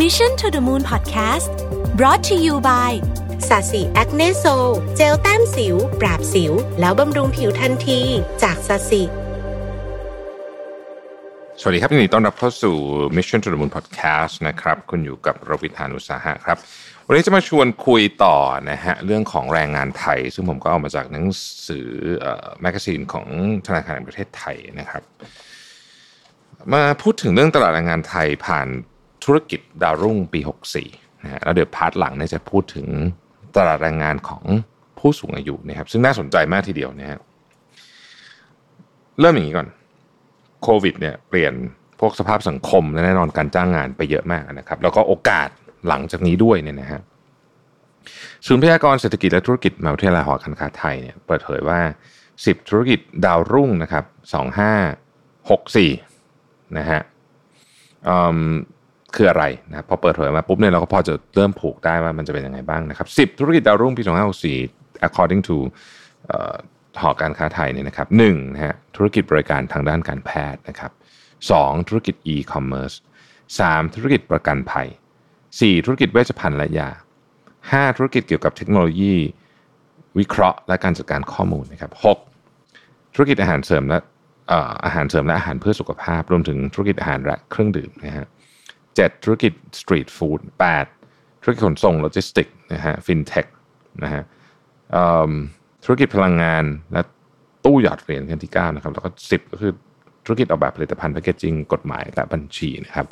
[0.00, 1.52] Mission to the Moon Podcast
[1.98, 2.92] brought to you by
[3.48, 4.44] Sasi Acne Sol
[4.96, 8.00] เจลแต้มสิว ปราบสิว แล้วบำรุงผิวทันที
[8.42, 9.02] จาก Sasi
[11.60, 12.76] สวัสดีครับยินดีต้อนรับเข้าสู่
[13.16, 16.58] Mission to the Moon Podcast นะครับ คุณอยู่กับรวิศ หาญอุตสาหะครับ
[17.06, 18.36] วันนี้จะมาชวนคุยต่อ
[18.70, 21.26] นะฮะเรื่องของแรงงานไทย ซึ่งผมก็เอามาจากหนัง
[21.68, 21.88] สือ
[22.62, 23.26] แมกกาซีนของ
[23.66, 25.02] ธนาคารแห่งประเทศไทยนะครับ
[26.72, 28.68] มาพูดถึงเรื่องตลาดแรงงานไทยผ่าน
[29.24, 30.40] ธุรกิจดาวรุ่งปี
[30.82, 32.86] 64นะฮะแล้วเดี๋ยวพาร์ทหลังเนี่ยจะพูดถึง
[33.56, 34.44] ตลาดแรงงานของ
[34.98, 37.18] ผู้สูงอายุนะครับ ซึ่งน่าสนใจมากทีเดียวนะฮะ
[39.20, 39.68] เริ่มอย่างนี้ก่อน
[40.62, 41.52] โควิดเนี่ยเปลี่ยน
[42.00, 45.48] พวกสภาพสังคมและแน่นอนการจ้างงานไปเยอะมากนะครับ แล้วก็โอกาส
[45.88, 47.00] หลังจากนี้ด้วยเนี่ยนะฮะ
[48.46, 51.80] ศูนย์พยากรณ์เศรษฐกิจและธุรกิจมหาวิทยาลัยหอการค้าไทยเนี่ยเปิดเผยว่า
[52.24, 54.04] 10 ธุรกิจดาวรุ่งนะครับ
[55.42, 57.00] 2564 นะฮะ
[59.14, 64.02] คืออะไรนะพอเปิดเผยมาปุ๊บเนี่ยเราก็พอจะเริ่มผูกได้ว่ามันจะเป็นยังไงบ้างนะครับ10ธุรกิจดาวรุ่งปี
[64.54, 65.56] 2564 according to
[67.00, 70.92] หอการค้าไทยเนี่ยนะครับหนึ่งนะฮะธุรกิจบริการทางด้านการแพทย์นะครับ
[71.50, 72.96] สองธุรกิจ e-commerce
[73.60, 74.88] สามธุรกิจประกันภัย
[75.60, 76.88] สี่ธุรกิจเวชภัณฑ์และยา
[77.70, 79.14] ห้าธุรกิจเกี่ยวกับเทคโนโลยี
[80.18, 82.18] วิเคราะห์ และการจัดการข้อมูลนะครับหก
[83.14, 83.98] ธุรกิจอาหารเสริมและ
[84.84, 88.26] อาหารเสริมและอาหารเพื่อสุขภาพ รวมถึงธุรกิจอาหารและเครื่องดื่มนะฮะ
[88.96, 90.86] เจ็ดธุรกิจ street food แปด
[91.42, 93.46] ธุรกิจขนส่งโลจิสติกนะฮะฟินเทค
[94.02, 94.22] นะฮะ
[95.84, 97.00] ธุรกิจพลังงานและ
[97.64, 99.72] ตู้หยอดเหรียญอันที่9นะครับแล้วก็ 10 ก็คือ
[100.24, 103.06] ธุรกิจออกแบบผลิตภัณฑ์ packaging กฎหมายและบัญชีนะครับ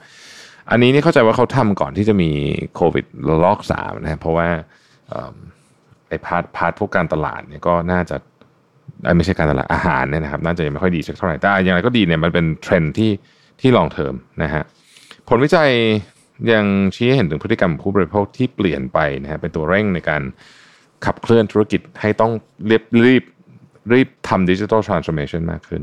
[0.71, 2.31] อันนี้นี่เข้าใจว่าเขาทำก่อนที่จะมี
[2.75, 4.49] โควิดระลอกสามนะเพราะว่า
[6.09, 8.17] ไอ้ part part พวกการตลาดเนี่ยก็น่าจะ
[9.17, 13.11] ไม่ใช่การตลาดอาหารเนี่ยนะครับ น่าจะยังไม่ค่อยดีสักเท่าไหร่แต่อย่างไรก็ดีเนี่ยมันเป็นเทรนด์ที่
[13.61, 14.65] ที่ long term นะฮะ
[15.33, 15.71] ผลวิจัย
[16.53, 20.23] ยังชี้ให้เห็นถึงพฤติกรรมผู้บริโภคที่เปลี่ยนไปนะฮะเป็นตัวเร่งในการ
[21.05, 22.33] ขับเคลื่อนธุรกิจให้ต้อง
[22.71, 23.25] รีบรีบ
[23.93, 25.83] รีบทำ digital transformation มากขึ้น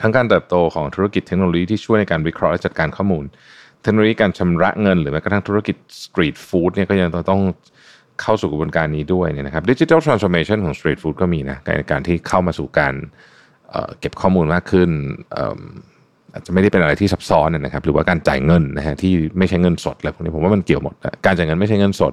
[0.00, 3.24] ทั้งการเติบโตของธุรกิจเทคโนโลยีที่ช่วยในการวิเคราะห์และจัดการข้อมูล
[3.82, 7.42] เทคโนโลยีการชำระเงิน หรือแม้กระทั่งธุรกิจสตรีทฟู้ดเนี่ยก็ยังต้อง
[8.22, 12.94] เข้าสู่กระบวนการนี้ด้วยเนี่ยนะครับดิจิทัลทรานส์โอมชันของสตรีทฟู้ดก็มีนะในการที่เข้ามาสู่การ
[14.00, 14.90] เก็บข้อมูลมากขึ้น
[16.32, 20.94] อาจจะไม่ได้เป็นอะไรที่ซับซ้อนนะครับ หรือว่าการจ่ายเงินนะฮะที่ไม่ใช่เงินสดอะไรพวกนี้ผมว่ามันเกี่ยวหมด
[21.26, 22.12] การจ่ายเงินไม่ใช่เงินสด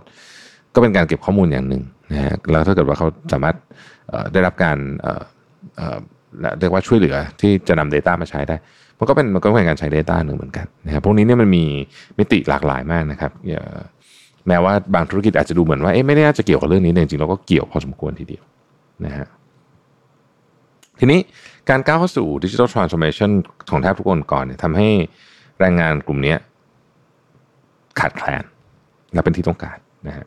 [0.73, 3.55] ก็เป็นการเก็บข้อมูลอย่างหนึ่งนะฮะแล้วถ้าเกิดว่าเขาสามารถ
[4.33, 4.77] ได้รับการ
[6.59, 8.55] เรียกว่าช่วยเหลือที่จะนำ Data มาใช้ได้
[8.99, 11.63] มันก็เป็นมันก็เป็นการใช้ Data หนึ่งเหมือนกันนะครับพวกนี้เนี่ยมันมี
[12.19, 13.31] มิติหลากหลายมากนะครับ
[14.47, 18.43] แม้ว่าบางธุรกิจอาจจะดูเหมือนว่าเอ๊ะไม่ได้น่าจะเกี่ยวกับเรื่องนี้จริงๆเราก็เกี่ยวพอสมควรทีเดียว
[19.05, 19.27] นะฮะ
[20.99, 21.19] ทีนี้
[21.69, 23.31] การก้าวเข้าสู่ดิจิทัลทรานส์โอมชัน
[23.69, 24.89] ของแทบทุกองค์กรเนี่ยทำให้
[25.59, 26.35] แรงงานกลุ่มนี้
[27.99, 28.43] ขาดแคลน
[29.13, 29.77] และเป็นที่ต้องการ
[30.07, 30.25] นะฮะ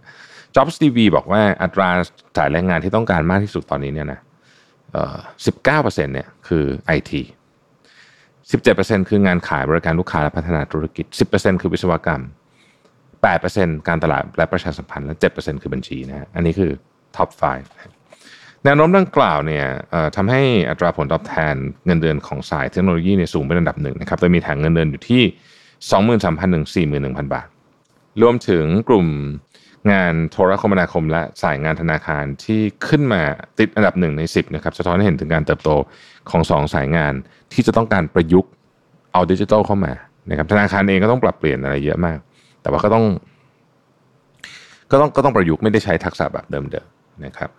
[0.54, 1.88] JobsDB บอกว่าอัตรา
[2.36, 4.20] จ้างแรงงานที่ต้องการมากที่สุดตอนนี้เนี่ยนะ
[5.46, 7.22] สิบเก้าเปอร์เซ็นเนี่ยคือไอที
[8.50, 12.22] สิบเจ็ดเปอร์เซ็นคืองานขายบริการลูกค้าและพัฒนาธุรกิจสิบเปอร์เซ็นคือวิศวกรรม
[13.22, 16.70] แปดเปอร์เซ็นการตลาดและประชาสัมพันธ์และเจ็ดเปอร์เซ็นคือบัญชีนะฮะอันนี้คือ
[17.16, 17.28] top
[17.62, 17.91] 5
[18.64, 19.66] แนวโน้มดังกล่าวเนี่ย
[20.16, 21.54] ทำให้อัตราผลตอบแทน
[21.86, 25.22] เงินเดือนของสายเทคโนโลยีเนี่ยสูงเป็นอันดับหนึ่งนะครับโดยมีฐานเงินเดือนอยู่ที่
[25.90, 26.66] 23,000ถึง
[27.00, 27.46] 41,000 บาท
[28.22, 29.06] รวมถึงกลุ่ม
[29.92, 33.22] งานโทรคมนาคมและสายงานธนาคารที่ขึ้นมา
[33.58, 35.70] ติดอันดับหนึ่งใน 10นะครับสะท้อนให้เห็นถึงการเติบโต
[36.30, 37.12] ของสองสายงาน
[37.52, 38.50] ที่จะต้องการประยุกต์
[39.12, 39.92] เอาดิจิทัลเข้ามา
[40.30, 42.18] นะครับธนาคารเองก็ต้องปรับเปลี่ยนอะไรเยอะมาก
[42.62, 43.04] แต่ว่าก็ต้อง
[44.90, 47.50] ก็ต้องก็ต้องประยุกต์ไม่ได้ใช้ทักษะแบบเดิมๆนะครับ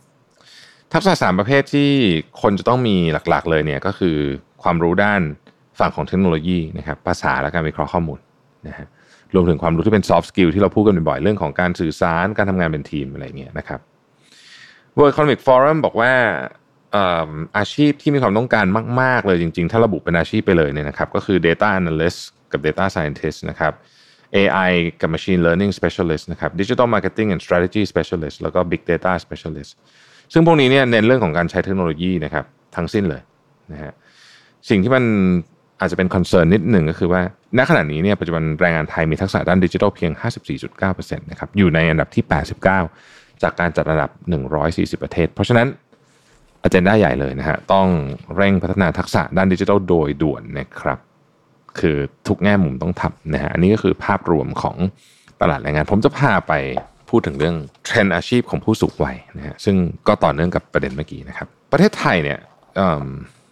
[0.94, 1.90] ทักษะสามประเภทที่
[2.42, 2.96] คนจะต้องมี
[3.30, 4.18] หลักๆ เลยเนี่ยก็คือ
[4.64, 5.22] ความรู้ด้าน
[5.80, 8.20] ฝั่งของเทคโนโลยีนะครับภาษาและการวิเคราะห์ข้อมูล
[8.68, 8.88] นะฮะ
[9.34, 13.80] รวมถึงความรู้ที่เป็น soft skill ที่เราพูดกันบ่อยๆเรื่องของการสื่อสารการทำงานเป็นทีมอะไรเงี้ยนะครับ
[14.98, 16.14] World Economic Forum บอกว่า
[17.58, 18.66] อาชีพที่มีความต้องการ
[19.02, 22.20] มาก ๆ เลยจริง ๆ ถ้าระบุเป็นอาชีพไปเลยเนี่ยนะครับก็คือ Data Analyst
[22.52, 23.74] กับ Data Scientist นะครับ
[24.36, 24.72] AI
[25.02, 29.74] กับ Machine Learning Specialist นะครับ Digital Marketing and Strategy Specialist แล้วก็ Big Data Specialist
[30.34, 32.46] ซึ่งพวกนี้เนี่ยเน้นเรื่องของการใช้เทคโนโลยีนะครับ
[32.76, 33.22] ทั้งสิ้นเลย
[33.72, 33.92] นะฮะ
[34.70, 35.04] สิ่งที่มัน
[35.80, 37.22] อาจจะเป็นคอนเซิร์นนิดหนึ่งก็คือว่า
[37.58, 40.12] ณขณะนี้เนี่ยปัจจุบันแรงงานไทยมีทักษะด้านดิจิทัลเพียง
[40.70, 42.24] 54.9%นะครับอยู่ในอันดับที่
[42.84, 44.12] 89 จากการจัดอันดับ
[44.58, 45.68] 140 ประเทศ เพราะฉะนั้น
[46.64, 47.88] อาจารย์ได้ใหญ่เลยนะฮะต้อง
[48.36, 51.00] เร่งพัฒนาทักษะด้านดิจิทัลโดยด่วนนะครับ
[51.80, 51.98] คือ
[52.28, 54.78] ทุกแง่มุมต้องทำนะฮะอันนี้ก็คือภาพรวมของ
[55.42, 56.54] ตลาดแรงงาน ผมจะพาไป
[57.16, 57.56] พูดถึงเรื่อง
[57.86, 59.76] เทรนด์อาชีพของผู้สูงวัยนะฮะซึ่ง
[60.08, 62.40] ก็ต่อเนื่องกับประเด็นเมื่อกี้นะครับ ประเทศไทยเนี่ย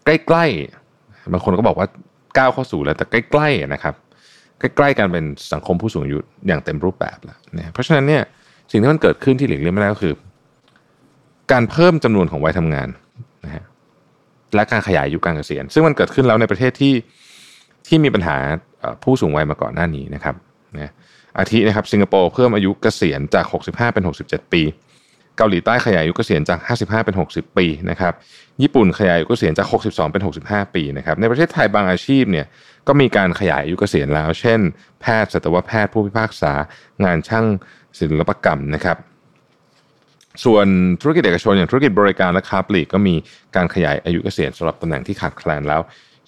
[0.05, 1.87] ใกล้ๆบางคนก็บอกว่า
[2.37, 3.93] ก้าวเข้าสู่แล้วแต่ใกล้ๆนะครับ
[4.59, 6.17] ใกล้ๆกันเป็นสังคมผู้สูงอายุ
[6.47, 8.23] อย่างเต็มรูปแบบแล้วนะเพราะฉะนั้นเนี่ย
[8.71, 10.13] สิ่งที่มันเกิดขึ้นที่หลีกเลี่ยงไม่ได้ก็คือ
[11.51, 12.89] การเพิ่มจำนวนของวัยทำงาน
[13.45, 13.63] นะฮะ
[14.55, 16.93] และการขยายอายุการเกษียณ ซึ่งมันเกิดขึ้นแล้วในประเทศที่
[17.87, 18.35] ที่มีปัญหา
[19.03, 20.35] ผู้สูงวัยมาก่อนหน้านี้นะครับ
[20.79, 20.91] นะ
[21.39, 24.63] อาทินะครับสิงคโปร์เพิ่มอายุเกษียณจาก 65 เป็น 67 ปี
[25.37, 28.13] เกาหลีใต้ขยายอายุเกษียณจาก 55 เป็น 60 ปีนะครับ
[28.61, 32.45] ญี่ปุ่นขยายอายุเกษียณจาก 62 เป็น 65 ปีนะครับในประเทศไทยบางอาชีพเนี่ย
[32.87, 34.59] ก็มีการขยายอายุเกษียณแล้ว เช่น
[35.01, 36.53] แพทย์สัตวแพทย์ผู้พิพากษา
[37.03, 37.45] งานช่าง
[37.99, 38.97] ศิลปกรรมนะครับ
[40.45, 40.67] ส่วน
[41.01, 43.15] ธุรกิจเอกชนอย่างธุรกิจบริการและค้าปลีกก็มี
[43.55, 45.81] การขยายอายุเกษียณสำหรับตำแหน่งที่ขาดแคลนแล้ว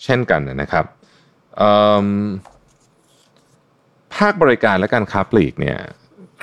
[0.04, 0.86] เช่นกันนะครับ
[4.18, 5.78] ภาคบริการและการค้าปลีกเนี่ย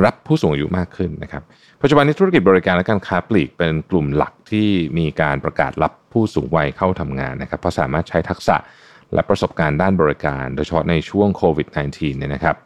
[0.05, 1.43] รับผู้สูงอายุมากขึ้นนะครับ
[1.83, 4.69] ปัจจุบันนี้ธุรกิจบริการและการค้าปลีกเป็นกลุ่มหลักที่
[4.99, 8.57] มีการประกาศรับผู้สูงวัยเข้าทำงานนะครับเพราะสามารถใช้ทักษะ
[9.15, 12.57] และประสบการณ์ด้านบริการ โดยเฉพาะในช่วงโควิด -19 เนี่ยนะครับ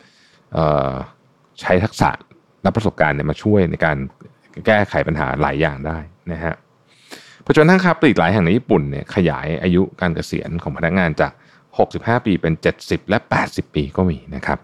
[1.61, 2.11] ใช้ทักษะ
[2.63, 3.97] และประสบการณ์เนี่ยมาช่วยในการ
[4.67, 5.99] แก้ไขปัญหาหลายอย่างได้
[6.33, 6.55] นะฮะ
[7.47, 11.33] ปัจจุบันทั้งค้าปลีกหลายแห่งในญี่ปุ่นเนี่ยขยายอายุการเกษียณของพนักงานจาก
[11.97, 14.59] 65 ปีเป็น 70 และ 80 ปีก็มีนะครับ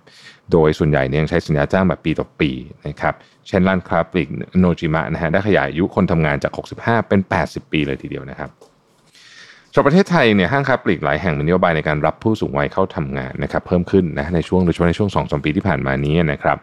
[0.52, 2.50] โดยส่วนใหญ่เนี่ยยังใช้สัญญาจ้างแบบปีต่อปี
[2.86, 3.14] นะครับ
[3.46, 4.28] เช่นร้านค้าปลีก
[4.58, 8.50] โนจิมะนะฮะได้ขยายอายุคนทำงานจาก 65 เป็น 80 ปีเลยทีเดียวนะครับ
[9.72, 16.58] สำหรับประเทศไทยเนี่ยห้างค้าปลีกหลายแห่งมีนโยบายในการรับผู้สูงวัยเข้าทำงานนะครับเพิ่มขึ้นนะในช่วงโดยเฉพาะในช่วง2อสปีที่ผ่านมานี้นะครับ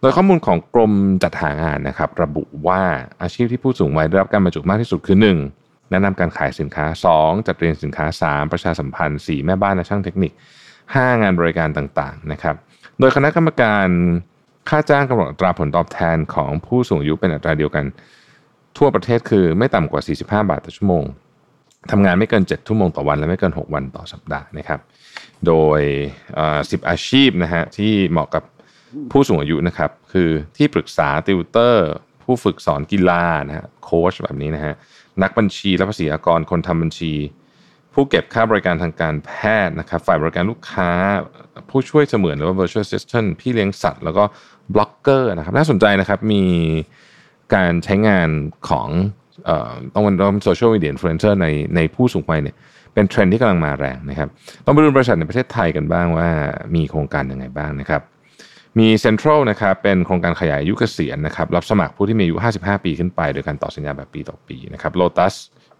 [0.00, 0.92] โดยข้อมูลของกรม
[1.22, 2.82] จัดหางานนะครับ ระบุว่า
[3.22, 5.63] อาชีพที่ผู้สูงวัยได้รับการบรรจุมากที่สุดคือ 1.
[5.90, 6.86] แนะนำการขายสินค้า
[7.16, 7.46] 2.
[7.46, 8.52] จัดเรียนสินค้า 3.
[8.52, 9.44] ประชาสัมพันธ์ 4.
[9.46, 10.32] แม่บ้านและช่างเทคนิค
[10.76, 11.22] 5.
[11.22, 12.56] งานบริการต่างๆนะครับ
[12.98, 13.88] โดยคณะกรรมการ
[14.68, 17.84] ค่าจ้างกำหนดอัตราผลตอบแทนของผู้สูงอายุเป็นอัตราเดียวกัน
[18.78, 21.04] ทั่วประเทศคือไม่ต่ำกว่า 45 บาทต่อชั่วโมง
[21.90, 24.80] ทำงานไม่เกิน 7 ชั่วโมงต่อวันและไม่เกิน 6 วันต่อสัปดาห์นะครับ
[25.46, 25.80] โดย
[26.70, 28.44] สิบอาชีพนะฮะที่เหมาะกับ
[29.12, 31.88] ผู้สูงอายุนะครับ คือที่ปรึกษาติวเตอร์
[32.22, 34.74] ผู้ฝึกสอนกีฬานะฮะโค้ชแบบนี้นะฮะ
[35.22, 37.12] นักบัญชีและภาษีอากรคนทำบัญชี
[37.94, 39.30] ผู้เก็บค่าบริการทางการแพ
[39.66, 40.90] ทย์นะครับ ฝ่ายบริการลูกค้า
[41.70, 44.24] ผู้ช่วยเสมือนหรือว่า virtual assistant พี่เลี้ยงสัตว์ แล้วก็
[44.74, 46.44] บล็อกเกอร์นะครับ น่าสนใจนะครับมี
[47.54, 48.28] การใช้งาน
[48.68, 48.88] ของ
[49.94, 51.46] ต้องเป็นโซเชียลมีเดียอินฟลูเอนเซอร์ใน
[51.76, 52.56] ในผู้สูงวัยเนี่ย
[52.94, 54.28] เป็นเทรนด์ที่กำลังมาแรงนะครับ
[54.64, 56.28] ต้องไปดูบริษัทในประเทศไทยกันบ้างว่า
[56.74, 58.02] มีโครงการยังไงบ้างนะครับ
[58.78, 65.34] มีเซ็นทรัลนะครับเป็นโครงการขยายอายุเกษียณนะครับรับสมัครผู้ที่มีอายุ 55 ปีขึ้นไป โดยการต่อสัญญาแบบปีต่อปีนะครับโลตัส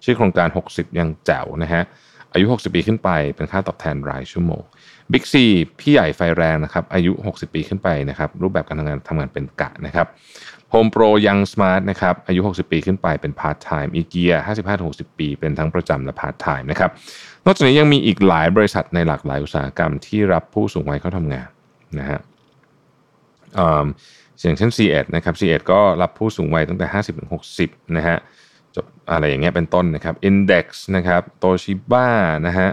[0.05, 1.83] ชื่อโครงการ 60 ยังแจ๋วนะฮะ
[2.33, 4.63] อายุ 60 ปีขึ้นไปเป็นค่าตอบแทนรายชั่วโมง
[5.13, 5.45] บิ๊กซี
[5.81, 10.07] พี่ใหญ่ไฟแรงนะครับอายุ 60 ปีขึ้นไปนะครับรูปแบบการทำงานทำงานเป็นกะนะครับ
[10.73, 14.35] Home Pro ยังสมาร์ทนะครับอายุ 60 ปีขึ้นไปเป็นพาร์ทไทม์อีเกีย
[14.77, 16.91] 55-60 ปีเป็นทั้งประจำและพาร์ทไทม์นะครับ
[17.45, 21.49] นอกจากนี้ยังมีอีกหลายบริษัทในหลากหลายอุตสาหกรรมที่รับผู้สูงวัยเข้าทำงาน
[21.99, 22.21] นะฮะ
[24.43, 27.31] อย่างเช่น ซีเอ็ดนะครับ ซีเอ็ด ก็รับผู้สูงวัยตั้งแต่ 50ถึง
[27.61, 28.17] 60 นะฮะ
[28.75, 30.67] จบอะไรอย่างเงี้ยเป็นต้นนะครับ Index
[30.97, 32.09] นะครับโตชิบ้า
[32.47, 32.69] นะฮะ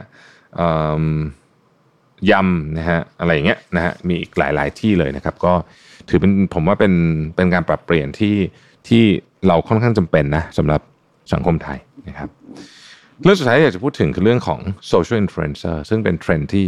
[2.32, 5.54] Yum นะฮะอะไรอย่างเงี้ยนะฮะมีอีกหลาย ๆ ที่เลยนะครับ ก็
[6.10, 6.94] ถือเป็นผมว่าเป็น
[7.36, 8.36] เป็นการปรับเปลี่ยนที่
[8.88, 9.04] ที่
[9.48, 10.82] เราค่อนข้างจำเป็นนะสำหรับ
[11.34, 12.30] สังคมไทยนะครับ
[13.24, 16.66] เรื่องสุดท้ายที่อยากจะพูดถึงคือเรื่องของ social influencer ซึ่งเป็นเทรนด์ที่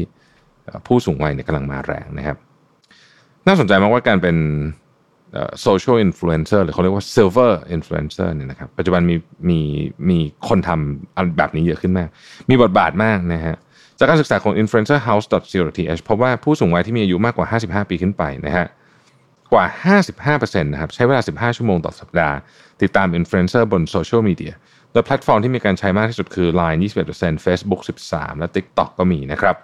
[0.88, 2.38] ผู้สูงวัยเนี่ยกำลังมาแรงนะครับ
[3.48, 4.38] น่าสนใจมากว่าการเป็น
[5.62, 9.15] social influencer หรือเขาเรียกว่า silver influencer เนี่ยนะครับปัจจุบันมี
[9.50, 9.60] มี
[10.10, 10.17] มี
[10.48, 12.10] คนทำแบบนี้เยอะขึ้นมาก
[12.50, 13.56] มีบทบาทมากนะฮะ
[14.00, 17.48] จากการศึกษาของ influencerhouse.co.th พบว่าผู้สูงวัยที่มีอายุมากกว่า
[17.86, 18.65] 55 ปีขึ้นไปนะฮะ
[19.53, 19.65] กว่า
[20.38, 22.36] 55%นะครับใช้เวลา 15 ชั่วโมงต่อสัปดาห์
[22.82, 24.53] ติดตามอินฟลูเอนเซอร์บนโซเชียลมีเดีย
[24.91, 26.79] โดยแพลตฟอร์มที่มีการใช้มากที่สุดคือ Line
[27.12, 29.56] 21% Facebook 13 และ TikTok ก็มีนะครับ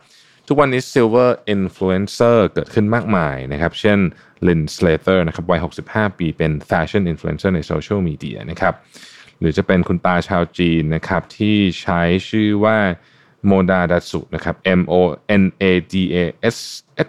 [0.51, 3.99] ทุกวันนี้ Silver Influencer เกิดขึ้นมากมายนะครับ เช่น
[4.45, 8.73] Lyn Slater นะครับวัย 65 ปีเป็น fashion influencer ในโซเชียลมีเดียนะครับ
[9.39, 12.77] หรือจะเป็นคุณตาชาวจีนนะครับ ที่ใช้ชื่อว่า
[13.45, 15.01] โมนาดาชูนะครับ M O
[15.41, 15.63] N A
[15.93, 16.17] D A
[16.55, 16.57] S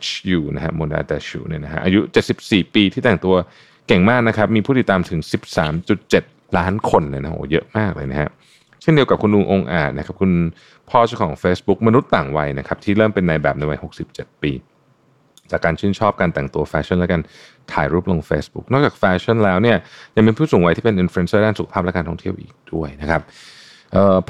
[0.05, 2.01] H U นะฮะโมนาดาชูเนี่ยนะฮะอายุ
[2.37, 3.35] 74 ปีที่แต่งตัว
[3.87, 5.21] เก่งมากนะครับ มีผู้ติดตามถึง
[5.89, 8.31] 13.7 ล้านคนเลยนะโหเยอะมากเลยนะฮะ
[8.83, 10.33] เช่นเดียวกับคุณลุงองอาจนะครับคุณ
[10.91, 13.79] พ่อเจ้าของ Facebook มนุษย์ต่างวัยนะครับที่เริ่มเป็นนายแบบในวัย
[14.11, 14.53] 67 ปี
[15.51, 17.23] จากการชื่นชอบการแต่งตัวแฟชั่นและการ
[17.73, 19.77] ถ่ายรูปลง Facebook นอกจากแฟชั่นแล้วเนี่ย
[20.17, 23.21] ยังเป็นผู้สูงวัยที่เป็นอินฟลูเอนเซอร์ด้านสุขภาพและการท่องเที่ยวอีกด้วยนะครับ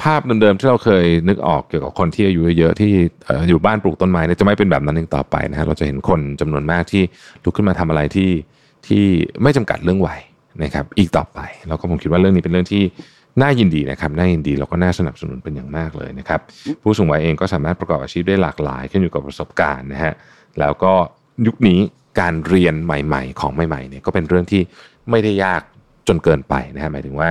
[0.01, 2.91] ภาพเดิมๆที่เราเคยนึกออกเกี่ยวกับคนที่อายุเยอะที่
[3.49, 7.03] อยู่บ้านปลูกต้นไม้เนี่ยจะไม่เป็นแบบนั้นอีกต่อไปนะฮะเราจะเห็นคนจำนวนมากที่
[7.43, 8.31] ลุกขึ้นมาทำอะไรที่
[8.87, 9.03] ที่
[9.43, 10.19] ไม่จำกัดเรื่องวัย
[10.63, 12.83] นะครับอีกต่อไปแล้วก็ผมคิดว่าเรื่องนี้เป็นเรื่องที่
[13.41, 16.39] น่ายินดีนะครับน่ายินดีแล้วก็น่าสนับสนุนเป็นอย่างมากเลยนะครับ
[16.81, 20.13] ผู้สูงวัยเองก็สามารถประกอบอาชีพได้หลากหลายขึ้นอยู่กับประสบการณ์นะฮะ
[20.59, 20.93] แล้วก็
[21.47, 21.79] ยุคนี้
[22.19, 24.61] การเรียนใหม่ ๆ ของใหม่ๆเนี่ยก็เป็นเรื่องที่
[25.09, 25.61] ไม่ได้ยาก
[26.07, 27.29] จนเกินไปนะฮะหมายถึงว่า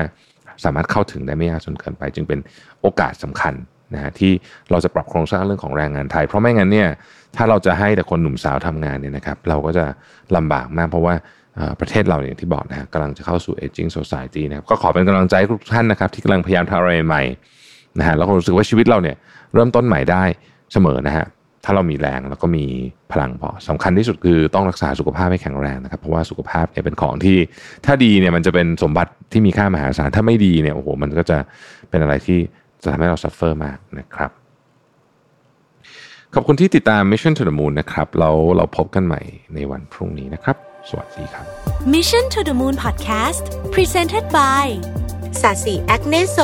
[0.65, 2.39] สามารถเข้าถึงได้ไม่ยากจนเกินไป จึงเป็น
[2.81, 3.55] โอกาสสำคัญ
[3.95, 4.33] นะฮะที่
[4.71, 6.89] เราจะปรับโครงสร้างเรื่องของแรงงานไทย เพราะไม่งั้นเนี่ย
[7.37, 9.85] ถ้าเราจะให้แต่คนหนุ่มสาวทำงานเนี่ยนะครับ เราก็จะ
[10.37, 11.15] ลำบากมากเพราะว่า
[11.81, 17.23] ประเทศเราอย่างที่บอกนะกำลังจะเข้าสู่ aging society นะครับก็ขอเป็นกำลังใจทุกท่านนะครับ ที่กำลังพยายามทำอะไรใหม่
[17.99, 19.17] นะฮะแล้วก็รู้สึกว่าชีวิตเราเนี่ย
[19.55, 20.25] เริ่มต้นใหม่ได้
[20.73, 21.27] เสมอนะฮะ
[21.65, 22.65] ถ้าเรามีแรงแล้วก็มี
[23.13, 27.37] พลังพอสำคัญที่สุดคือต้องรักษาสุขภาพให้แข็งแรงนะครับ เพราะว่าสุขภาพเนี่ยเป็นของที่
[27.87, 31.39] ถ้าดีเนี่ยมันจะเป็นสมบัติที่มีค่ามหาศาลถ้าไม่ดีเนี่ยโอ้โหมันก็จะ
[31.89, 32.39] เป็นอะไรที่
[32.83, 34.31] จะทำให้เรา suffer มากนะครับ
[36.35, 39.21] ขอบคุณที่ติดตาม Mission to the Moon นะครับเราเราพบกันใหม่
[39.55, 40.57] ในวันพรุ่งนี้นะครับ
[40.89, 41.45] สวัสดีครับ
[41.95, 43.45] Mission to the Moon Podcast
[43.75, 44.67] Presented by
[45.41, 46.39] Sasi Acne Sol